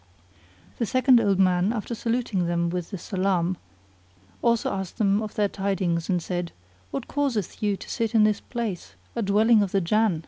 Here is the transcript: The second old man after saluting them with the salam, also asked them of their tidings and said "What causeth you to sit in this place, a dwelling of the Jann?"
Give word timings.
The 0.79 0.87
second 0.87 1.21
old 1.21 1.37
man 1.37 1.71
after 1.71 1.93
saluting 1.93 2.47
them 2.47 2.71
with 2.71 2.89
the 2.89 2.97
salam, 2.97 3.55
also 4.41 4.73
asked 4.73 4.97
them 4.97 5.21
of 5.21 5.35
their 5.35 5.47
tidings 5.47 6.09
and 6.09 6.19
said 6.19 6.51
"What 6.89 7.07
causeth 7.07 7.61
you 7.61 7.77
to 7.77 7.87
sit 7.87 8.15
in 8.15 8.23
this 8.23 8.39
place, 8.39 8.95
a 9.15 9.21
dwelling 9.21 9.61
of 9.61 9.73
the 9.73 9.79
Jann?" 9.81 10.19